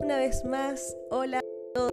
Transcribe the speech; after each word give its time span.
Una 0.00 0.18
vez 0.18 0.44
más, 0.44 0.96
hola 1.10 1.38
a 1.38 1.42
todos. 1.74 1.92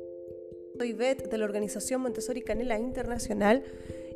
Soy 0.77 0.93
Beth 0.93 1.29
de 1.29 1.38
la 1.38 1.46
organización 1.46 2.01
Montessori 2.01 2.41
Canela 2.41 2.79
Internacional 2.79 3.63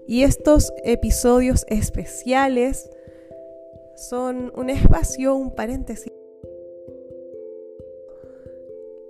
y 0.07 0.23
estos 0.23 0.71
episodios 0.83 1.65
especiales 1.67 2.89
son 3.95 4.53
un 4.55 4.69
espacio, 4.69 5.35
un 5.35 5.53
paréntesis. 5.53 6.13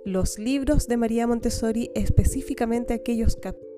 Los 0.04 0.38
libros 0.38 0.88
de 0.88 0.96
María 0.96 1.26
Montessori, 1.26 1.90
específicamente 1.94 2.94
aquellos 2.94 3.36
capítulos 3.36 3.69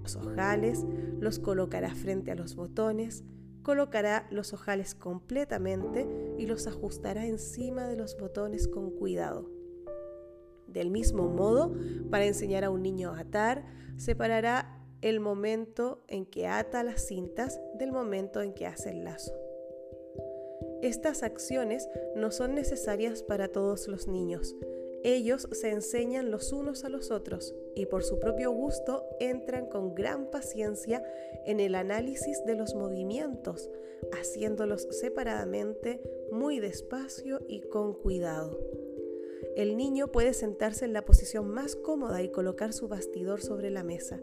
los 0.00 0.16
ojales, 0.16 0.84
los 1.18 1.38
colocará 1.38 1.94
frente 1.94 2.30
a 2.30 2.34
los 2.34 2.56
botones, 2.56 3.24
colocará 3.62 4.26
los 4.30 4.52
ojales 4.52 4.94
completamente 4.94 6.08
y 6.38 6.46
los 6.46 6.66
ajustará 6.66 7.26
encima 7.26 7.86
de 7.86 7.96
los 7.96 8.16
botones 8.16 8.68
con 8.68 8.90
cuidado. 8.90 9.50
Del 10.66 10.90
mismo 10.90 11.28
modo, 11.28 11.74
para 12.10 12.26
enseñar 12.26 12.64
a 12.64 12.70
un 12.70 12.82
niño 12.82 13.12
a 13.12 13.20
atar, 13.20 13.64
separará 13.96 14.80
el 15.02 15.20
momento 15.20 16.02
en 16.08 16.26
que 16.26 16.46
ata 16.46 16.82
las 16.82 17.06
cintas 17.06 17.60
del 17.74 17.92
momento 17.92 18.42
en 18.42 18.52
que 18.52 18.66
hace 18.66 18.90
el 18.90 19.04
lazo. 19.04 19.34
Estas 20.82 21.22
acciones 21.22 21.88
no 22.16 22.30
son 22.30 22.54
necesarias 22.54 23.22
para 23.22 23.48
todos 23.48 23.88
los 23.88 24.08
niños. 24.08 24.56
Ellos 25.02 25.48
se 25.52 25.70
enseñan 25.70 26.30
los 26.30 26.52
unos 26.52 26.84
a 26.84 26.90
los 26.90 27.10
otros 27.10 27.54
y 27.74 27.86
por 27.86 28.02
su 28.02 28.18
propio 28.18 28.50
gusto 28.52 29.04
entran 29.18 29.66
con 29.66 29.94
gran 29.94 30.30
paciencia 30.30 31.02
en 31.46 31.58
el 31.58 31.74
análisis 31.74 32.44
de 32.44 32.54
los 32.54 32.74
movimientos, 32.74 33.70
haciéndolos 34.12 34.86
separadamente, 34.90 36.02
muy 36.32 36.60
despacio 36.60 37.40
y 37.48 37.60
con 37.60 37.94
cuidado. 37.94 38.58
El 39.56 39.76
niño 39.76 40.08
puede 40.12 40.34
sentarse 40.34 40.84
en 40.84 40.92
la 40.92 41.04
posición 41.04 41.48
más 41.48 41.76
cómoda 41.76 42.22
y 42.22 42.30
colocar 42.30 42.72
su 42.72 42.88
bastidor 42.88 43.40
sobre 43.40 43.70
la 43.70 43.82
mesa. 43.82 44.20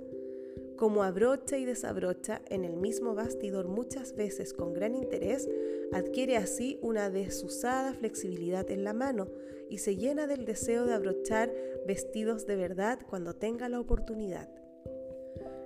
Como 0.77 1.01
abrocha 1.01 1.57
y 1.57 1.65
desabrocha 1.65 2.41
en 2.49 2.63
el 2.63 2.77
mismo 2.77 3.15
bastidor 3.15 3.67
muchas 3.67 4.15
veces 4.15 4.53
con 4.53 4.73
gran 4.73 4.93
interés, 4.93 5.49
adquiere 5.91 6.37
así 6.37 6.77
una 6.83 7.09
desusada 7.09 7.93
flexibilidad 7.93 8.69
en 8.69 8.83
la 8.83 8.93
mano 8.93 9.27
y 9.69 9.79
se 9.79 9.95
llena 9.95 10.27
del 10.27 10.45
deseo 10.45 10.85
de 10.85 10.93
abrochar 10.93 11.51
vestidos 11.87 12.45
de 12.45 12.57
verdad 12.57 12.99
cuando 13.09 13.33
tenga 13.33 13.69
la 13.69 13.79
oportunidad. 13.79 14.49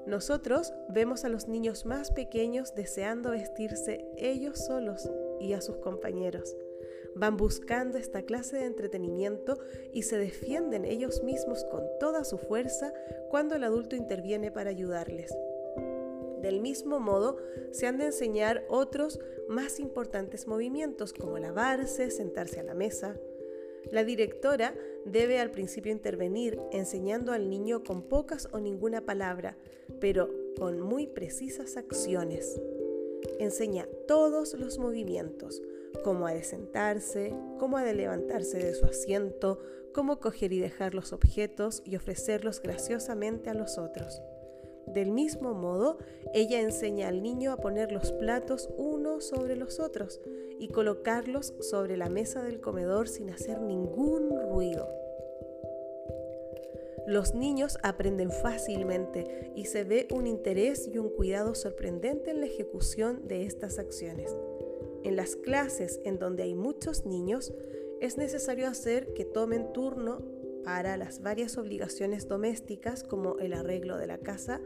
Nosotros 0.08 0.74
vemos 0.90 1.25
a 1.25 1.30
los 1.30 1.50
niños 1.50 1.86
más 1.86 2.12
pequeños 2.12 2.74
deseando 2.74 3.31
vestirse 3.31 4.06
ellos 4.18 4.66
solos 4.66 5.12
y 5.42 5.54
a 5.54 5.62
sus 5.62 5.78
compañeros 5.78 6.56
van 7.15 7.38
buscando 7.38 7.98
esta 7.98 8.24
clase 8.24 8.57
de 8.57 8.65
entretenimiento 8.65 9.57
y 9.94 10.03
se 10.03 10.18
defienden 10.18 10.86
ellos 10.86 11.24
mismos 11.24 11.63
con 11.65 11.83
toda 12.00 12.24
su 12.24 12.38
fuerza 12.38 12.94
cuando 13.30 13.56
el 13.56 13.63
adulto 13.63 13.95
interviene 13.95 14.51
para 14.51 14.69
ayudarles. 14.69 15.36
Del 16.42 16.59
mismo 16.59 17.00
modo, 17.00 17.38
se 17.71 17.86
han 17.86 17.98
de 17.98 18.06
enseñar 18.06 18.65
otros 18.68 19.19
más 19.48 19.80
importantes 19.80 20.48
movimientos 20.48 21.13
como 21.13 21.38
lavarse, 21.38 22.09
sentarse 22.09 22.59
a 22.59 22.63
la 22.63 22.74
mesa. 22.74 23.15
La 23.92 24.04
directora 24.04 24.75
debe 25.06 25.39
al 25.39 25.51
principio 25.51 25.92
intervenir 25.92 26.59
enseñando 26.71 27.31
al 27.31 27.50
niño 27.50 27.83
con 27.83 28.04
pocas 28.04 28.47
o 28.51 28.59
ninguna 28.59 29.06
palabra, 29.06 29.57
pero 30.00 30.30
con 30.57 30.81
muy 30.81 31.07
precisas 31.07 31.77
acciones. 31.77 32.59
Enseña 33.39 33.88
todos 34.07 34.54
los 34.56 34.80
movimientos, 34.80 35.62
cómo 36.04 36.28
ha 36.28 36.34
de 36.34 36.44
sentarse, 36.44 37.34
cómo 37.60 37.78
ha 37.78 37.84
de 37.84 37.94
levantarse 37.94 38.58
de 38.58 38.74
su 38.74 38.86
asiento, 38.86 39.60
cómo 39.94 40.20
coger 40.20 40.54
y 40.54 40.60
dejar 40.60 40.94
los 40.94 41.14
objetos 41.14 41.82
y 41.86 41.96
ofrecerlos 41.96 42.62
graciosamente 42.62 43.50
a 43.50 43.54
los 43.54 43.78
otros. 43.78 44.22
Del 44.88 45.12
mismo 45.12 45.54
modo, 45.54 46.00
ella 46.34 46.60
enseña 46.60 47.08
al 47.08 47.22
niño 47.22 47.52
a 47.52 47.58
poner 47.58 47.92
los 47.92 48.12
platos 48.12 48.70
uno 48.78 49.22
sobre 49.22 49.56
los 49.56 49.80
otros 49.80 50.20
y 50.60 50.70
colocarlos 50.70 51.54
sobre 51.60 51.98
la 51.98 52.10
mesa 52.10 52.44
del 52.44 52.60
comedor 52.60 53.08
sin 53.08 53.30
hacer 53.30 53.62
ningún 53.62 54.30
ruido. 54.50 54.90
Los 57.08 57.34
niños 57.34 57.78
aprenden 57.84 58.32
fácilmente 58.32 59.52
y 59.56 59.66
se 59.66 59.84
ve 59.84 60.08
un 60.12 60.28
interés 60.28 60.88
y 60.88 60.98
un 60.98 61.10
cuidado 61.10 61.56
sorprendente 61.56 62.32
en 62.32 62.42
la 62.42 62.46
ejecución 62.46 63.28
de 63.28 63.46
estas 63.46 63.80
acciones. 63.80 64.36
En 65.03 65.15
las 65.15 65.36
clases 65.36 66.00
en 66.03 66.19
donde 66.19 66.44
hay 66.44 66.56
muchos 66.56 67.06
niños, 67.06 67.53
es 68.01 68.18
necesario 68.18 68.68
hacer 68.68 69.13
que 69.13 69.25
tomen 69.25 69.74
turno 69.74 70.21
para 70.63 70.98
las 70.98 71.21
varias 71.21 71.57
obligaciones 71.57 72.27
domésticas 72.27 73.03
como 73.03 73.39
el 73.39 73.53
arreglo 73.53 73.98
de 73.98 74.07
la 74.07 74.18
casa, 74.19 74.62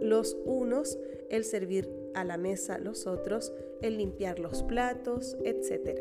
los 0.00 0.36
unos, 0.44 0.98
el 1.30 1.44
servir 1.44 1.88
a 2.14 2.24
la 2.24 2.36
mesa 2.36 2.78
los 2.78 3.06
otros, 3.06 3.52
el 3.82 3.96
limpiar 3.96 4.38
los 4.38 4.62
platos, 4.62 5.36
etc. 5.44 6.00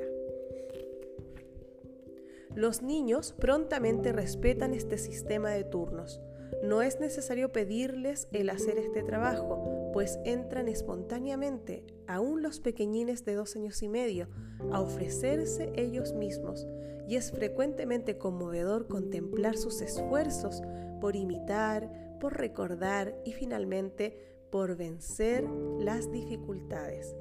Los 2.55 2.83
niños 2.83 3.33
prontamente 3.39 4.11
respetan 4.11 4.73
este 4.73 4.97
sistema 4.97 5.51
de 5.51 5.63
turnos. 5.63 6.21
No 6.61 6.81
es 6.81 6.99
necesario 6.99 7.51
pedirles 7.51 8.27
el 8.31 8.49
hacer 8.49 8.77
este 8.77 9.01
trabajo, 9.03 9.91
pues 9.91 10.19
entran 10.23 10.67
espontáneamente, 10.67 11.83
aún 12.07 12.41
los 12.41 12.59
pequeñines 12.59 13.25
de 13.25 13.35
dos 13.35 13.55
años 13.55 13.81
y 13.83 13.89
medio, 13.89 14.27
a 14.71 14.81
ofrecerse 14.81 15.71
ellos 15.75 16.13
mismos, 16.13 16.67
y 17.07 17.15
es 17.15 17.31
frecuentemente 17.31 18.17
conmovedor 18.17 18.87
contemplar 18.87 19.57
sus 19.57 19.81
esfuerzos 19.81 20.61
por 21.01 21.15
imitar, 21.15 22.17
por 22.19 22.37
recordar 22.37 23.15
y 23.25 23.33
finalmente 23.33 24.17
por 24.51 24.77
vencer 24.77 25.43
las 25.79 26.11
dificultades. 26.11 27.15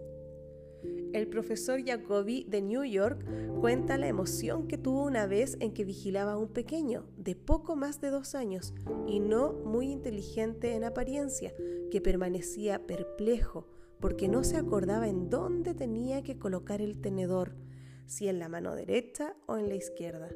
El 1.12 1.29
profesor 1.29 1.84
Jacobi 1.84 2.44
de 2.44 2.62
New 2.62 2.84
York 2.84 3.25
cuenta 3.61 3.99
la 3.99 4.08
emoción 4.08 4.67
que 4.67 4.79
tuvo 4.79 5.05
una 5.05 5.26
vez 5.26 5.56
en 5.61 5.73
que 5.73 5.84
vigilaba 5.84 6.32
a 6.32 6.38
un 6.38 6.49
pequeño 6.49 7.05
de 7.17 7.37
poco 7.37 7.76
más 7.76 8.00
de 8.00 8.11
dos 8.11 8.34
años 8.34 8.75
y 9.06 9.20
no 9.20 9.52
muy 9.52 9.90
inteligente 9.90 10.75
en 10.75 10.84
apariencia, 10.84 11.55
que 11.90 12.00
permanecía 12.00 12.87
perplejo 12.87 13.67
porque 14.02 14.26
no 14.26 14.43
se 14.43 14.56
acordaba 14.56 15.08
en 15.08 15.31
dónde 15.31 15.75
tenía 15.75 16.22
que 16.22 16.36
colocar 16.36 16.82
el 16.82 17.00
tenedor, 17.00 17.53
si 18.06 18.29
en 18.29 18.41
la 18.41 18.48
mano 18.48 18.74
derecha 18.74 19.36
o 19.46 19.56
en 19.56 19.69
la 19.69 19.77
izquierda. 19.77 20.29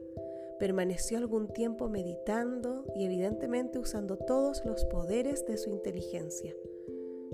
Permaneció 0.60 1.18
algún 1.18 1.52
tiempo 1.52 1.88
meditando 1.88 2.84
y 2.94 3.04
evidentemente 3.04 3.80
usando 3.80 4.16
todos 4.16 4.64
los 4.64 4.84
poderes 4.84 5.44
de 5.46 5.58
su 5.58 5.70
inteligencia. 5.70 6.54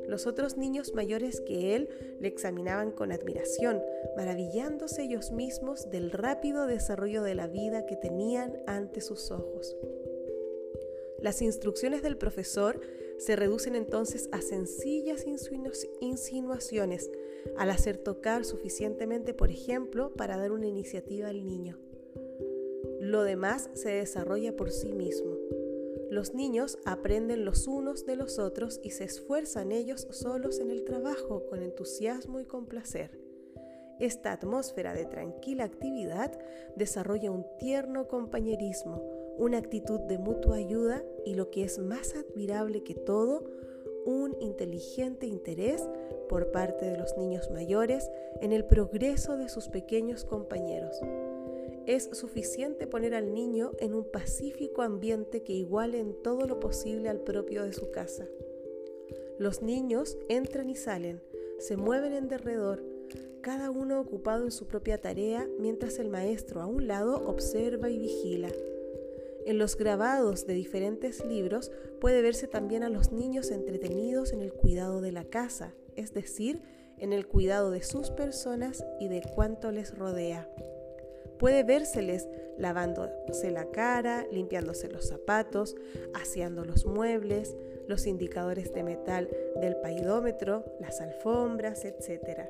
Los 0.08 0.26
otros 0.26 0.56
niños 0.56 0.94
mayores 0.94 1.42
que 1.42 1.76
él 1.76 1.90
le 2.18 2.28
examinaban 2.28 2.92
con 2.92 3.12
admiración, 3.12 3.82
maravillándose 4.16 5.02
ellos 5.02 5.32
mismos 5.32 5.90
del 5.90 6.10
rápido 6.10 6.66
desarrollo 6.66 7.22
de 7.22 7.34
la 7.34 7.46
vida 7.46 7.84
que 7.84 7.96
tenían 7.96 8.56
ante 8.66 9.02
sus 9.02 9.30
ojos. 9.30 9.76
Las 11.20 11.42
instrucciones 11.42 12.02
del 12.02 12.16
profesor 12.16 12.80
se 13.24 13.36
reducen 13.36 13.76
entonces 13.76 14.28
a 14.32 14.40
sencillas 14.40 15.24
insinuaciones, 16.00 17.08
al 17.56 17.70
hacer 17.70 17.96
tocar 17.96 18.44
suficientemente, 18.44 19.32
por 19.32 19.50
ejemplo, 19.50 20.12
para 20.14 20.36
dar 20.36 20.50
una 20.50 20.66
iniciativa 20.66 21.28
al 21.28 21.46
niño. 21.46 21.78
Lo 23.00 23.22
demás 23.22 23.70
se 23.74 23.90
desarrolla 23.90 24.56
por 24.56 24.72
sí 24.72 24.92
mismo. 24.92 25.36
Los 26.10 26.34
niños 26.34 26.78
aprenden 26.84 27.44
los 27.44 27.68
unos 27.68 28.06
de 28.06 28.16
los 28.16 28.40
otros 28.40 28.80
y 28.82 28.90
se 28.90 29.04
esfuerzan 29.04 29.70
ellos 29.70 30.08
solos 30.10 30.58
en 30.58 30.72
el 30.72 30.82
trabajo 30.82 31.46
con 31.46 31.62
entusiasmo 31.62 32.40
y 32.40 32.44
con 32.44 32.66
placer. 32.66 33.20
Esta 34.00 34.32
atmósfera 34.32 34.94
de 34.94 35.04
tranquila 35.04 35.62
actividad 35.62 36.36
desarrolla 36.74 37.30
un 37.30 37.46
tierno 37.60 38.08
compañerismo, 38.08 39.21
una 39.38 39.58
actitud 39.58 40.00
de 40.00 40.18
mutua 40.18 40.56
ayuda 40.56 41.04
y 41.24 41.34
lo 41.34 41.50
que 41.50 41.64
es 41.64 41.78
más 41.78 42.14
admirable 42.14 42.82
que 42.82 42.94
todo, 42.94 43.44
un 44.04 44.36
inteligente 44.40 45.26
interés 45.26 45.88
por 46.28 46.50
parte 46.50 46.86
de 46.86 46.98
los 46.98 47.16
niños 47.16 47.50
mayores 47.50 48.10
en 48.40 48.52
el 48.52 48.64
progreso 48.64 49.36
de 49.36 49.48
sus 49.48 49.68
pequeños 49.68 50.24
compañeros 50.24 51.00
es 51.86 52.10
suficiente 52.12 52.86
poner 52.86 53.14
al 53.14 53.34
niño 53.34 53.72
en 53.78 53.94
un 53.94 54.04
pacífico 54.04 54.82
ambiente 54.82 55.42
que 55.42 55.52
iguale 55.52 55.98
en 55.98 56.14
todo 56.22 56.46
lo 56.46 56.60
posible 56.60 57.08
al 57.08 57.20
propio 57.20 57.64
de 57.64 57.72
su 57.72 57.90
casa. 57.90 58.26
Los 59.38 59.62
niños 59.62 60.16
entran 60.28 60.70
y 60.70 60.76
salen, 60.76 61.20
se 61.58 61.76
mueven 61.76 62.12
en 62.12 62.28
derredor, 62.28 62.82
cada 63.40 63.70
uno 63.70 64.00
ocupado 64.00 64.44
en 64.44 64.52
su 64.52 64.66
propia 64.66 65.00
tarea 65.00 65.48
mientras 65.58 65.98
el 65.98 66.08
maestro 66.08 66.60
a 66.60 66.66
un 66.66 66.86
lado 66.86 67.16
observa 67.26 67.90
y 67.90 67.98
vigila. 67.98 68.50
En 69.44 69.58
los 69.58 69.76
grabados 69.76 70.46
de 70.46 70.54
diferentes 70.54 71.24
libros 71.24 71.72
puede 72.00 72.22
verse 72.22 72.46
también 72.46 72.84
a 72.84 72.88
los 72.88 73.10
niños 73.12 73.50
entretenidos 73.50 74.32
en 74.32 74.40
el 74.40 74.52
cuidado 74.52 75.00
de 75.00 75.12
la 75.12 75.24
casa, 75.24 75.74
es 75.96 76.14
decir, 76.14 76.62
en 76.98 77.12
el 77.12 77.26
cuidado 77.26 77.70
de 77.70 77.82
sus 77.82 78.10
personas 78.10 78.84
y 79.00 79.08
de 79.08 79.22
cuanto 79.34 79.72
les 79.72 79.96
rodea. 79.96 80.48
Puede 81.38 81.64
vérseles 81.64 82.28
lavándose 82.56 83.50
la 83.50 83.68
cara, 83.72 84.26
limpiándose 84.30 84.88
los 84.88 85.08
zapatos, 85.08 85.74
aseando 86.14 86.64
los 86.64 86.86
muebles, 86.86 87.56
los 87.88 88.06
indicadores 88.06 88.72
de 88.72 88.84
metal 88.84 89.28
del 89.60 89.74
paidómetro, 89.76 90.64
las 90.78 91.00
alfombras, 91.00 91.84
etc. 91.84 92.48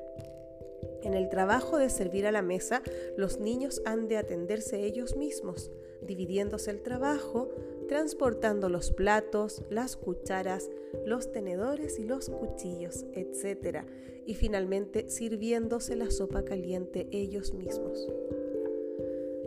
En 1.01 1.15
el 1.15 1.29
trabajo 1.29 1.79
de 1.79 1.89
servir 1.89 2.27
a 2.27 2.31
la 2.31 2.43
mesa, 2.43 2.83
los 3.17 3.39
niños 3.39 3.81
han 3.85 4.07
de 4.07 4.17
atenderse 4.17 4.85
ellos 4.85 5.15
mismos, 5.15 5.71
dividiéndose 6.03 6.71
el 6.71 6.81
trabajo, 6.81 7.49
transportando 7.87 8.69
los 8.69 8.91
platos, 8.91 9.63
las 9.69 9.95
cucharas, 9.95 10.69
los 11.05 11.31
tenedores 11.31 11.99
y 11.99 12.05
los 12.05 12.29
cuchillos, 12.29 13.05
etc. 13.13 13.85
Y 14.25 14.35
finalmente 14.35 15.09
sirviéndose 15.09 15.95
la 15.95 16.11
sopa 16.11 16.43
caliente 16.43 17.07
ellos 17.11 17.53
mismos. 17.53 18.07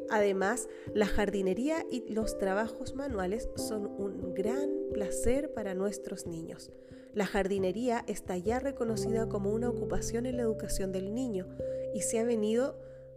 Además, 0.08 0.68
la 0.94 1.06
jardinería 1.06 1.84
y 1.90 2.12
los 2.12 2.38
trabajos 2.38 2.94
manuales 2.94 3.48
son 3.56 3.86
un 3.86 4.34
gran 4.34 4.70
placer 4.92 5.52
para 5.52 5.74
nuestros 5.74 6.26
niños. 6.26 6.70
La 7.12 7.26
jardinería 7.26 8.04
está 8.06 8.36
ya 8.36 8.60
reconocida 8.60 9.28
como 9.28 9.50
una 9.52 9.70
ocupación 9.70 10.26
en 10.26 10.36
la 10.36 10.42
educación 10.42 10.92
del 10.92 11.14
niño 11.14 11.48
y 11.94 12.02
se 12.02 12.18
ha 12.18 12.24
venido 12.24 12.76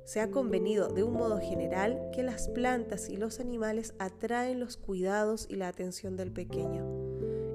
se 0.10 0.22
ha 0.22 0.32
convenido 0.32 0.88
de 0.88 1.04
un 1.04 1.14
modo 1.14 1.40
general 1.40 2.10
que 2.12 2.24
las 2.24 2.48
plantas 2.48 3.12
y 3.12 3.18
los 3.18 3.40
animales 3.40 3.94
atraen 4.00 4.60
los 4.60 4.76
cuidados 4.76 5.46
y 5.48 5.56
la 5.56 5.68
atención 5.68 6.16
del 6.16 6.32
pequeño. 6.32 6.84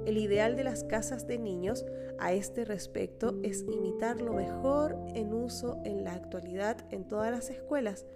El 0.07 0.19
ideal 0.19 0.55
de 0.55 0.63
las 0.63 0.85
casas 0.85 1.27
de 1.27 1.37
niños 1.37 1.85
a 2.21 2.33
este 2.33 2.65
respecto 2.65 3.41
es 3.43 3.63
imitar 3.63 4.21
lo 4.21 4.35
mejor 4.35 4.97
en 5.17 5.35
uso 5.35 5.81
en 5.85 6.05
la 6.05 6.13
actualidad 6.13 6.87
en 6.93 7.09
todas 7.09 7.33
las 7.33 7.51
escuelas, 7.51 8.07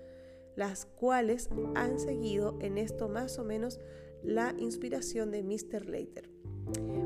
las 0.54 0.87
cuales 0.87 1.50
han 1.75 1.99
seguido 1.99 2.57
en 2.61 2.78
esto 2.78 3.09
más 3.09 3.40
o 3.40 3.45
menos 3.45 3.80
la 4.23 4.54
inspiración 4.57 5.33
de 5.33 5.42
Mr. 5.42 5.87
Leiter. 5.87 6.30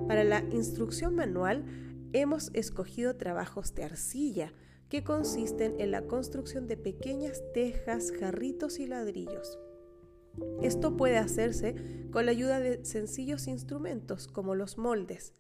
Para 0.06 0.22
la 0.22 0.40
instrucción 0.50 1.14
manual 1.14 1.64
hemos 2.12 2.50
escogido 2.52 3.16
trabajos 3.16 3.74
de 3.74 3.84
arcilla, 3.84 4.52
que 4.92 5.02
consisten 5.02 5.80
en 5.80 5.90
la 5.90 6.02
construcción 6.02 6.68
de 6.68 6.76
pequeñas 6.76 7.42
tejas, 7.54 8.12
jarritos 8.12 8.78
y 8.78 8.86
ladrillos. 8.86 9.58
Esto 10.60 10.98
puede 10.98 11.16
hacerse 11.16 11.74
con 12.10 12.26
la 12.26 12.32
ayuda 12.32 12.60
de 12.60 12.84
sencillos 12.84 13.46
instrumentos 13.46 14.28
como 14.28 14.54
los 14.54 14.76
moldes. 14.76 15.32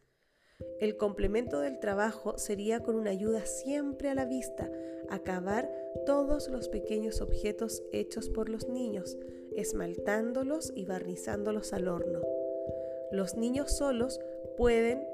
El 0.80 0.96
complemento 0.96 1.60
del 1.60 1.80
trabajo 1.80 2.38
sería 2.38 2.80
con 2.80 2.96
una 2.96 3.10
ayuda 3.10 3.44
siempre 3.44 4.08
a 4.08 4.14
la 4.14 4.24
vista, 4.24 4.70
acabar 5.10 5.70
todos 6.06 6.48
los 6.48 6.70
pequeños 6.70 7.20
objetos 7.20 7.82
hechos 7.92 8.30
por 8.30 8.48
los 8.48 8.70
niños, 8.70 9.18
esmaltándolos 9.54 10.72
y 10.74 10.86
barnizándolos 10.86 11.74
al 11.74 11.88
horno. 11.88 12.22
Los 13.10 13.36
niños 13.36 13.70
solos 13.76 14.18
pueden 14.56 15.06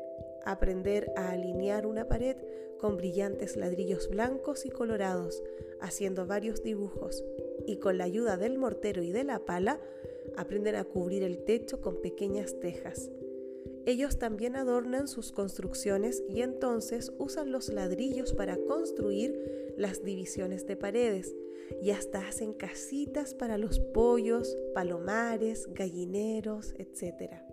aprender 0.44 1.12
a 1.16 1.30
alinear 1.30 1.86
una 1.86 2.06
pared 2.06 2.36
con 2.78 2.96
brillantes 2.96 3.56
ladrillos 3.56 4.08
blancos 4.08 4.64
y 4.66 4.70
colorados, 4.70 5.42
haciendo 5.80 6.26
varios 6.26 6.62
dibujos, 6.62 7.24
y 7.66 7.76
con 7.76 7.98
la 7.98 8.04
ayuda 8.04 8.36
del 8.36 8.58
mortero 8.58 9.02
y 9.02 9.12
de 9.12 9.24
la 9.24 9.40
pala, 9.40 9.80
aprenden 10.36 10.76
a 10.76 10.84
cubrir 10.84 11.22
el 11.22 11.44
techo 11.44 11.80
con 11.80 12.00
pequeñas 12.00 12.58
tejas. 12.60 13.10
Ellos 13.86 14.18
también 14.18 14.56
adornan 14.56 15.08
sus 15.08 15.32
construcciones 15.32 16.22
y 16.28 16.42
entonces 16.42 17.12
usan 17.18 17.52
los 17.52 17.70
ladrillos 17.70 18.34
para 18.34 18.56
construir 18.56 19.74
las 19.78 20.04
divisiones 20.04 20.66
de 20.66 20.76
paredes 20.76 21.34
y 21.82 21.90
hasta 21.90 22.26
hacen 22.26 22.52
casitas 22.52 23.34
para 23.34 23.58
los 23.58 23.80
pollos, 23.80 24.56
palomares, 24.74 25.68
gallineros, 25.72 26.74
etc. 26.78 27.47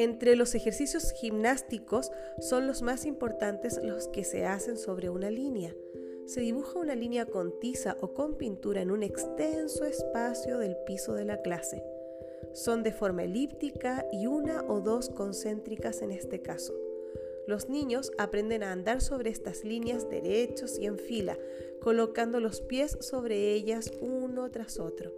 Entre 0.00 0.34
los 0.34 0.54
ejercicios 0.54 1.12
gimnásticos 1.12 2.10
son 2.38 2.66
los 2.66 2.80
más 2.80 3.04
importantes 3.04 3.78
los 3.84 4.08
que 4.08 4.24
se 4.24 4.46
hacen 4.46 4.78
sobre 4.78 5.10
una 5.10 5.30
línea. 5.30 5.76
Se 6.24 6.40
dibuja 6.40 6.78
una 6.78 6.94
línea 6.94 7.26
con 7.26 7.60
tiza 7.60 7.98
o 8.00 8.14
con 8.14 8.38
pintura 8.38 8.80
en 8.80 8.92
un 8.92 9.02
extenso 9.02 9.84
espacio 9.84 10.56
del 10.56 10.74
piso 10.86 11.12
de 11.12 11.26
la 11.26 11.42
clase. 11.42 11.84
Son 12.54 12.82
de 12.82 12.92
forma 12.92 13.24
elíptica 13.24 14.06
y 14.10 14.26
una 14.26 14.64
o 14.68 14.80
dos 14.80 15.10
concéntricas 15.10 16.00
en 16.00 16.12
este 16.12 16.40
caso. 16.40 16.72
Los 17.46 17.68
niños 17.68 18.10
aprenden 18.16 18.62
a 18.62 18.72
andar 18.72 19.02
sobre 19.02 19.28
estas 19.28 19.64
líneas 19.64 20.08
derechos 20.08 20.78
y 20.78 20.86
en 20.86 20.98
fila, 20.98 21.36
colocando 21.82 22.40
los 22.40 22.62
pies 22.62 22.96
sobre 23.02 23.52
ellas 23.52 23.92
uno 24.00 24.50
tras 24.50 24.78
otro. 24.78 25.12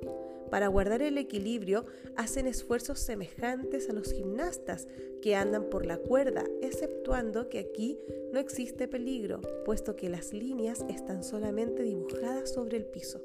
Para 0.52 0.68
guardar 0.68 1.00
el 1.00 1.16
equilibrio 1.16 1.86
hacen 2.14 2.46
esfuerzos 2.46 2.98
semejantes 2.98 3.88
a 3.88 3.94
los 3.94 4.12
gimnastas 4.12 4.86
que 5.22 5.34
andan 5.34 5.70
por 5.70 5.86
la 5.86 5.96
cuerda, 5.96 6.44
exceptuando 6.60 7.48
que 7.48 7.58
aquí 7.58 7.98
no 8.34 8.38
existe 8.38 8.86
peligro, 8.86 9.40
puesto 9.64 9.96
que 9.96 10.10
las 10.10 10.34
líneas 10.34 10.84
están 10.90 11.24
solamente 11.24 11.82
dibujadas 11.82 12.52
sobre 12.52 12.76
el 12.76 12.84
piso. 12.84 13.22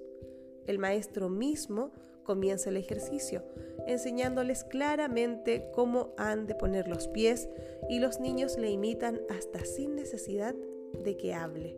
El 0.67 0.79
maestro 0.79 1.27
mismo 1.27 1.91
comienza 2.23 2.69
el 2.69 2.77
ejercicio, 2.77 3.43
enseñándoles 3.87 4.63
claramente 4.63 5.69
cómo 5.73 6.13
han 6.17 6.47
de 6.47 6.55
poner 6.55 6.87
los 6.87 7.09
pies 7.09 7.49
y 7.89 7.99
los 7.99 8.21
niños 8.21 8.57
le 8.57 8.71
imitan 8.71 9.19
hasta 9.29 9.65
sin 9.65 9.97
necesidad 9.97 10.55
de 11.03 11.17
que 11.17 11.33
hable. 11.33 11.75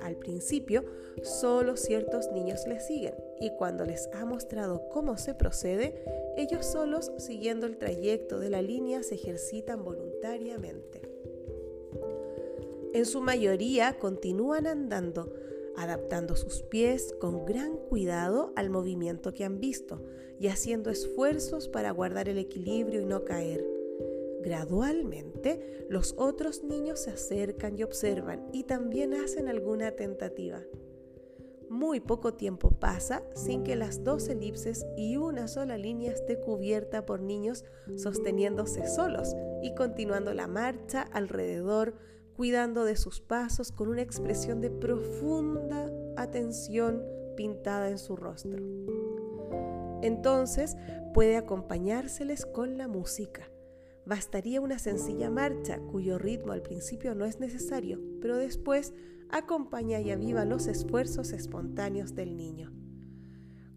Al 0.00 0.16
principio, 0.16 0.84
solo 1.22 1.76
ciertos 1.76 2.30
niños 2.32 2.66
le 2.66 2.80
siguen 2.80 3.14
y 3.40 3.50
cuando 3.50 3.84
les 3.84 4.08
ha 4.12 4.24
mostrado 4.24 4.88
cómo 4.88 5.16
se 5.16 5.34
procede, 5.34 6.04
ellos 6.36 6.66
solos, 6.66 7.12
siguiendo 7.18 7.66
el 7.66 7.78
trayecto 7.78 8.38
de 8.38 8.50
la 8.50 8.62
línea, 8.62 9.02
se 9.02 9.14
ejercitan 9.14 9.84
voluntariamente. 9.84 11.02
En 12.92 13.06
su 13.06 13.20
mayoría 13.20 13.98
continúan 13.98 14.66
andando, 14.66 15.32
adaptando 15.76 16.36
sus 16.36 16.62
pies 16.62 17.14
con 17.20 17.46
gran 17.46 17.76
cuidado 17.76 18.52
al 18.56 18.68
movimiento 18.68 19.32
que 19.32 19.44
han 19.44 19.60
visto 19.60 20.02
y 20.38 20.48
haciendo 20.48 20.90
esfuerzos 20.90 21.68
para 21.68 21.92
guardar 21.92 22.28
el 22.28 22.38
equilibrio 22.38 23.00
y 23.00 23.06
no 23.06 23.24
caer. 23.24 23.79
Gradualmente, 24.42 25.86
los 25.90 26.14
otros 26.16 26.64
niños 26.64 27.00
se 27.00 27.10
acercan 27.10 27.78
y 27.78 27.82
observan 27.82 28.48
y 28.52 28.64
también 28.64 29.12
hacen 29.12 29.48
alguna 29.48 29.92
tentativa. 29.92 30.62
Muy 31.68 32.00
poco 32.00 32.34
tiempo 32.34 32.70
pasa 32.70 33.22
sin 33.34 33.62
que 33.62 33.76
las 33.76 34.02
dos 34.02 34.28
elipses 34.28 34.86
y 34.96 35.18
una 35.18 35.46
sola 35.46 35.76
línea 35.76 36.10
esté 36.10 36.40
cubierta 36.40 37.04
por 37.04 37.20
niños 37.20 37.64
sosteniéndose 37.96 38.88
solos 38.88 39.36
y 39.62 39.74
continuando 39.74 40.32
la 40.32 40.48
marcha 40.48 41.02
alrededor, 41.02 41.94
cuidando 42.34 42.84
de 42.84 42.96
sus 42.96 43.20
pasos 43.20 43.70
con 43.72 43.88
una 43.88 44.02
expresión 44.02 44.60
de 44.62 44.70
profunda 44.70 45.92
atención 46.16 47.04
pintada 47.36 47.90
en 47.90 47.98
su 47.98 48.16
rostro. 48.16 48.58
Entonces 50.02 50.76
puede 51.12 51.36
acompañárseles 51.36 52.46
con 52.46 52.78
la 52.78 52.88
música 52.88 53.50
Bastaría 54.06 54.60
una 54.60 54.78
sencilla 54.78 55.30
marcha 55.30 55.78
cuyo 55.78 56.18
ritmo 56.18 56.52
al 56.52 56.62
principio 56.62 57.14
no 57.14 57.24
es 57.24 57.38
necesario, 57.38 58.00
pero 58.20 58.36
después 58.36 58.92
acompaña 59.30 60.00
y 60.00 60.10
aviva 60.10 60.44
los 60.44 60.66
esfuerzos 60.66 61.32
espontáneos 61.32 62.14
del 62.14 62.36
niño. 62.36 62.72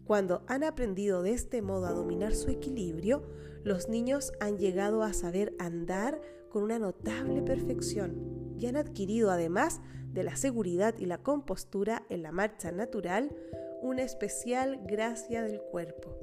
Cuando 0.04 0.42
han 0.48 0.64
aprendido 0.64 1.22
de 1.22 1.32
este 1.32 1.62
modo 1.62 1.86
a 1.86 1.92
dominar 1.92 2.34
su 2.34 2.50
equilibrio, 2.50 3.22
los 3.62 3.88
niños 3.88 4.32
han 4.40 4.58
llegado 4.58 5.02
a 5.02 5.12
saber 5.12 5.54
andar 5.58 6.20
con 6.50 6.62
una 6.62 6.78
notable 6.78 7.42
perfección 7.42 8.54
y 8.58 8.66
han 8.66 8.76
adquirido, 8.76 9.30
además 9.30 9.80
de 10.12 10.22
la 10.22 10.36
seguridad 10.36 10.94
y 10.98 11.06
la 11.06 11.18
compostura 11.18 12.04
en 12.10 12.22
la 12.22 12.32
marcha 12.32 12.70
natural, 12.70 13.34
una 13.82 14.02
especial 14.02 14.80
gracia 14.86 15.42
del 15.42 15.60
cuerpo. 15.60 16.16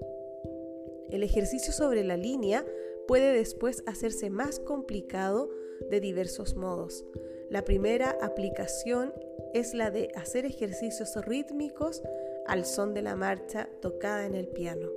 El 1.10 1.24
ejercicio 1.24 1.74
sobre 1.74 2.03
la 2.03 2.15
línea 2.15 2.63
puede 3.08 3.34
después 3.34 3.84
hacerse 3.86 4.29
más 4.29 4.60
complicado 4.60 5.50
de 5.89 6.00
diversos 6.00 6.55
modos. 6.55 7.05
La 7.50 7.63
primera 7.65 8.17
aplicación 8.22 9.13
es 9.53 9.74
la 9.74 9.91
de 9.91 10.10
hacer 10.15 10.46
ejercicios 10.46 11.15
rítmicos 11.25 12.01
al 12.48 12.65
son 12.65 12.93
de 12.93 13.01
la 13.01 13.15
marcha 13.15 13.70
tocada 13.81 14.25
en 14.25 14.36
el 14.36 14.48
piano. 14.48 14.89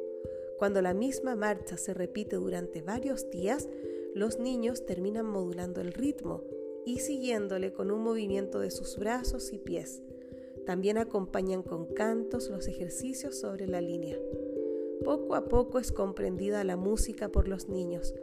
Cuando 0.58 0.80
la 0.80 0.94
misma 0.94 1.34
marcha 1.34 1.76
se 1.76 1.94
repite 1.94 2.37
durante 2.37 2.80
varios 2.80 3.28
días, 3.30 3.68
los 4.14 4.38
niños 4.38 4.87
terminan 4.87 5.26
modulando 5.26 5.80
el 5.80 5.92
ritmo 5.92 6.42
y 6.87 7.00
siguiéndole 7.00 7.73
con 7.73 7.90
un 7.90 8.02
movimiento 8.02 8.61
de 8.61 8.70
sus 8.70 8.96
brazos 8.96 9.52
y 9.52 9.58
pies. 9.58 10.02
También 10.64 10.96
acompañan 10.99 11.62
con 11.62 11.87
cantos 11.92 12.49
los 12.49 12.68
ejercicios 12.68 13.38
sobre 13.38 13.66
la 13.66 13.80
línea. 13.80 14.18
Poco 15.03 15.35
a 15.35 15.49
poco 15.49 15.79
es 15.79 15.91
comprendida 15.91 16.63
la 16.65 16.77
música 16.77 17.29
por 17.29 17.49
los 17.49 17.69
niños. 17.69 18.15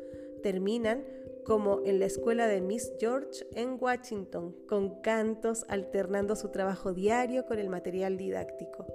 Terminan 0.44 1.04
como 1.44 1.82
en 1.86 2.00
la 2.00 2.06
escuela 2.06 2.48
de 2.48 2.62
Miss 2.62 2.94
George 3.00 3.46
en 3.56 3.78
Washington, 3.80 4.56
con 4.68 5.01
cantos 5.01 5.66
alternando 5.68 6.36
su 6.36 6.50
trabajo 6.50 6.94
diario 6.94 7.46
con 7.46 7.60
el 7.60 7.70
material 7.70 8.18
didáctico. 8.18 8.86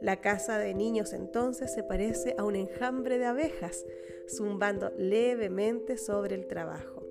La 0.00 0.20
casa 0.20 0.58
de 0.58 0.74
niños 0.74 1.12
entonces 1.12 1.72
se 1.72 1.82
parece 1.82 2.34
a 2.36 2.44
un 2.44 2.56
enjambre 2.56 3.18
de 3.18 3.26
abejas, 3.26 3.86
zumbando 4.28 4.90
levemente 4.98 5.96
sobre 5.96 6.34
el 6.34 6.46
trabajo. 6.46 7.02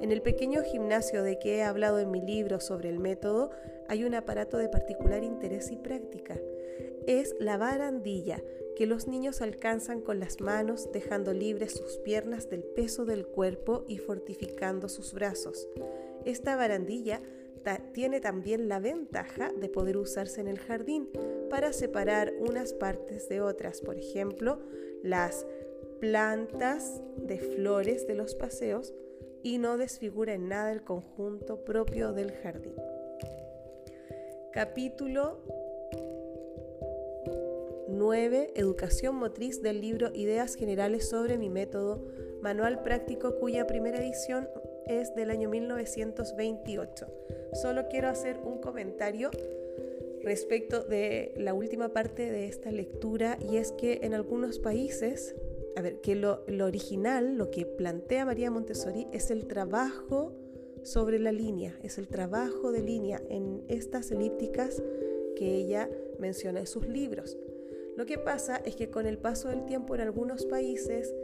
En 0.00 0.12
el 0.12 0.20
pequeño 0.20 0.62
gimnasio 0.62 1.22
de 1.22 1.38
que 1.38 1.56
he 1.56 1.62
hablado 1.62 1.98
en 1.98 2.10
mi 2.10 2.20
libro 2.20 2.60
sobre 2.60 2.88
el 2.88 2.98
método 2.98 3.50
hay 3.88 4.04
un 4.04 4.14
aparato 4.14 4.56
de 4.58 4.68
particular 4.68 5.22
interés 5.22 5.70
y 5.70 5.76
práctica. 5.76 6.40
Es 7.06 7.34
la 7.38 7.56
barandilla, 7.56 8.42
que 8.76 8.86
los 8.86 9.06
niños 9.06 9.42
alcanzan 9.42 10.00
con 10.00 10.18
las 10.18 10.40
manos, 10.40 10.90
dejando 10.92 11.32
libres 11.32 11.72
sus 11.72 11.98
piernas 11.98 12.48
del 12.48 12.62
peso 12.62 13.04
del 13.04 13.26
cuerpo 13.26 13.84
y 13.88 13.98
fortificando 13.98 14.88
sus 14.88 15.12
brazos. 15.12 15.68
Esta 16.24 16.56
barandilla 16.56 17.20
tiene 17.92 18.20
también 18.20 18.68
la 18.68 18.80
ventaja 18.80 19.52
de 19.52 19.68
poder 19.68 19.96
usarse 19.96 20.40
en 20.40 20.48
el 20.48 20.58
jardín 20.58 21.08
para 21.48 21.72
separar 21.72 22.32
unas 22.38 22.72
partes 22.72 23.28
de 23.28 23.40
otras, 23.40 23.80
por 23.80 23.98
ejemplo, 23.98 24.58
las 25.02 25.46
plantas 26.00 27.00
de 27.16 27.38
flores 27.38 28.06
de 28.06 28.14
los 28.14 28.34
paseos 28.34 28.92
y 29.42 29.58
no 29.58 29.76
desfigura 29.76 30.34
en 30.34 30.48
nada 30.48 30.72
el 30.72 30.82
conjunto 30.82 31.64
propio 31.64 32.12
del 32.12 32.32
jardín. 32.32 32.74
Capítulo 34.52 35.40
9. 37.92 38.52
Educación 38.56 39.16
motriz 39.16 39.60
del 39.60 39.80
libro 39.82 40.10
Ideas 40.14 40.54
Generales 40.54 41.08
sobre 41.08 41.36
mi 41.36 41.50
método, 41.50 42.02
manual 42.40 42.82
práctico 42.82 43.38
cuya 43.38 43.66
primera 43.66 44.02
edición 44.02 44.48
es 44.86 45.14
del 45.14 45.30
año 45.30 45.50
1928. 45.50 47.06
Solo 47.52 47.88
quiero 47.88 48.08
hacer 48.08 48.38
un 48.44 48.60
comentario 48.60 49.30
respecto 50.22 50.84
de 50.84 51.34
la 51.36 51.52
última 51.52 51.92
parte 51.92 52.30
de 52.30 52.46
esta 52.46 52.70
lectura 52.70 53.38
y 53.40 53.58
es 53.58 53.72
que 53.72 54.00
en 54.02 54.14
algunos 54.14 54.58
países, 54.58 55.36
a 55.76 55.82
ver, 55.82 56.00
que 56.00 56.14
lo, 56.14 56.44
original, 56.64 57.36
lo 57.36 57.50
que 57.50 57.66
plantea 57.66 58.24
María 58.24 58.50
Montessori 58.50 59.06
es 59.12 59.30
el 59.30 59.46
trabajo 59.46 60.32
sobre 60.82 61.18
la 61.18 61.30
línea, 61.30 61.78
es 61.82 61.98
el 61.98 62.08
trabajo 62.08 62.72
de 62.72 62.80
línea 62.80 63.20
en 63.28 63.64
estas 63.68 64.10
elípticas 64.10 64.82
que 65.36 65.56
ella 65.56 65.90
menciona 66.18 66.60
en 66.60 66.66
sus 66.66 66.88
libros. 66.88 67.36
Lo 67.96 68.06
que 68.06 68.18
pasa 68.18 68.56
es 68.56 68.76
que 68.76 68.90
con 68.90 69.06
el 69.06 69.18
paso 69.18 69.48
del 69.48 69.64
tiempo 69.64 69.94
en 69.94 70.00
algunos 70.00 70.46
países 70.46 71.14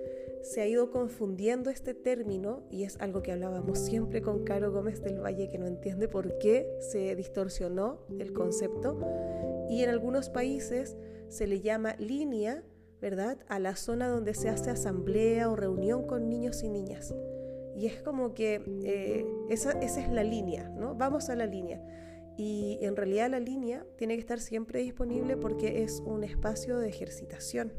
se 0.43 0.61
ha 0.61 0.67
ido 0.67 0.91
confundiendo 0.91 1.71
este 1.71 1.95
término 1.95 2.63
y 2.71 2.85
es 2.85 2.97
algo 3.01 3.23
que 3.23 3.33
hablábamos 3.33 3.79
siempre 3.79 4.23
con 4.23 4.45
Caro 4.45 4.71
Gómez 4.71 5.03
del 5.03 5.21
Valle 5.21 5.49
que 5.49 5.59
no 5.59 5.67
entiende 5.67 6.09
por 6.09 6.39
qué 6.39 6.69
se 6.81 7.17
distorsionó 7.17 8.01
el 8.19 8.33
concepto 8.33 8.99
y 9.69 9.83
en 9.83 9.91
algunos 9.91 10.29
países 10.31 10.97
se 11.29 11.47
le 11.47 11.61
llama 11.61 11.97
línea, 11.99 12.63
¿verdad? 13.01 13.39
A 13.49 13.59
la 13.59 13.77
zona 13.77 14.09
donde 14.09 14.35
se 14.35 14.49
hace 14.49 14.71
asamblea 14.71 15.51
o 15.51 15.57
reunión 15.57 16.07
con 16.07 16.29
niños 16.29 16.63
y 16.63 16.69
niñas. 16.69 17.15
Y 17.77 17.87
es 17.87 18.03
como 18.03 18.35
que 18.35 18.63
eh, 18.85 19.27
esa, 19.51 19.73
esa 19.81 20.01
es 20.01 20.11
la 20.11 20.25
línea, 20.25 20.69
¿no? 20.71 20.95
Vamos 20.95 21.29
a 21.29 21.37
la 21.37 21.47
línea. 21.47 21.81
Y 22.39 22.79
en 22.83 22.95
realidad 22.95 23.29
la 23.31 23.41
línea 23.41 23.85
tiene 23.97 24.15
que 24.15 24.21
estar 24.21 24.39
siempre 24.39 24.81
disponible 24.81 25.37
porque 25.37 25.83
es 25.83 26.01
un 26.07 26.23
espacio 26.23 26.79
de 26.79 26.89
ejercitación 26.89 27.73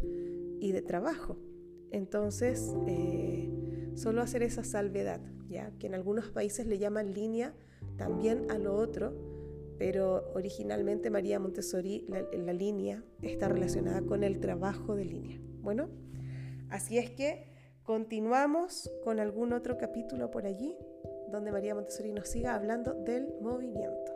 y 0.59 0.73
de 0.73 0.81
trabajo. 0.81 1.37
Entonces, 1.91 2.75
eh, 2.85 3.49
solo 3.95 4.21
hacer 4.21 4.43
esa 4.43 4.65
salvedad, 4.65 5.21
ya 5.47 5.71
que 5.79 5.87
en 5.87 5.95
algunos 5.95 6.29
países 6.31 6.67
le 6.67 6.77
llaman 6.77 7.13
línea 7.13 7.55
también 7.97 8.51
a 8.51 8.57
lo 8.57 8.75
otro, 8.75 9.13
pero 9.77 10.29
originalmente 10.35 11.09
María 11.09 11.39
Montessori, 11.39 12.05
la, 12.09 12.23
la 12.33 12.51
línea, 12.51 13.01
está 13.21 13.47
relacionada 13.47 14.01
con 14.01 14.25
el 14.25 14.41
trabajo 14.41 14.93
de 14.93 15.05
línea. 15.05 15.39
Bueno, 15.61 15.89
así 16.69 16.97
es 16.97 17.11
que 17.11 17.47
continuamos 17.83 18.91
con 19.05 19.21
algún 19.21 19.53
otro 19.53 19.77
capítulo 19.77 20.29
por 20.31 20.45
allí, 20.45 20.75
donde 21.31 21.53
María 21.53 21.75
Montessori 21.75 22.11
nos 22.11 22.27
siga 22.27 22.55
hablando 22.55 22.93
del 22.93 23.29
movimiento. 23.39 24.08